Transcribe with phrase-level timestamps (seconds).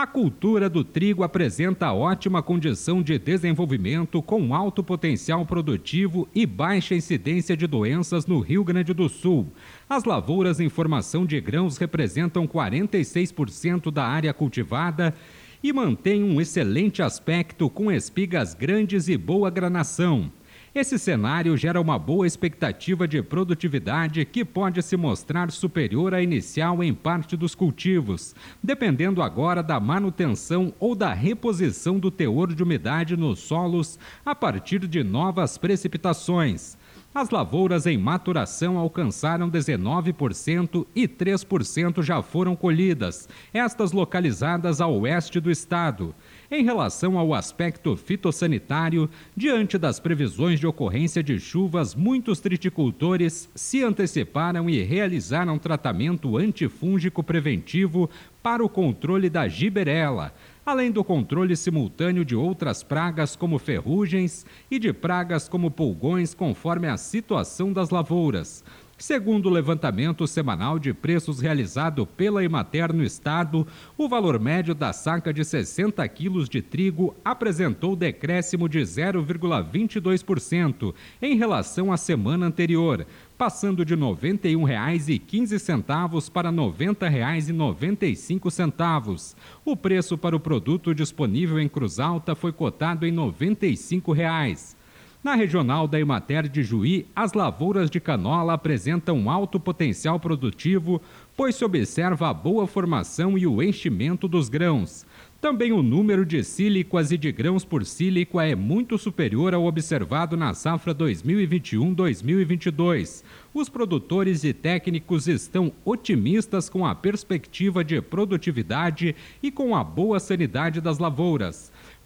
[0.00, 6.94] A cultura do trigo apresenta ótima condição de desenvolvimento com alto potencial produtivo e baixa
[6.94, 9.52] incidência de doenças no Rio Grande do Sul.
[9.86, 15.14] As lavouras em formação de grãos representam 46% da área cultivada
[15.62, 20.32] e mantêm um excelente aspecto com espigas grandes e boa granação.
[20.72, 26.80] Esse cenário gera uma boa expectativa de produtividade que pode se mostrar superior à inicial
[26.80, 33.16] em parte dos cultivos, dependendo agora da manutenção ou da reposição do teor de umidade
[33.16, 36.78] nos solos a partir de novas precipitações.
[37.12, 45.40] As lavouras em maturação alcançaram 19% e 3% já foram colhidas, estas localizadas ao oeste
[45.40, 46.14] do estado.
[46.48, 53.82] Em relação ao aspecto fitossanitário, diante das previsões de ocorrência de chuvas, muitos triticultores se
[53.82, 58.08] anteciparam e realizaram tratamento antifúngico preventivo
[58.40, 60.32] para o controle da giberela
[60.70, 66.86] além do controle simultâneo de outras pragas como ferrugens e de pragas como pulgões, conforme
[66.86, 68.62] a situação das lavouras.
[68.96, 74.92] Segundo o levantamento semanal de preços realizado pela Emater no estado, o valor médio da
[74.92, 83.06] saca de 60 quilos de trigo apresentou decréscimo de 0,22% em relação à semana anterior,
[83.40, 89.34] passando de R$ 91,15 para R$ 90,95.
[89.64, 94.76] O preço para o produto disponível em Cruz Alta foi cotado em 95 reais.
[95.22, 100.98] Na regional da Imater de Juí, as lavouras de canola apresentam alto potencial produtivo,
[101.36, 105.04] pois se observa a boa formação e o enchimento dos grãos.
[105.38, 110.38] Também o número de sílicas e de grãos por sílica é muito superior ao observado
[110.38, 113.22] na safra 2021-2022.
[113.52, 120.18] Os produtores e técnicos estão otimistas com a perspectiva de produtividade e com a boa
[120.18, 121.70] sanidade das lavouras.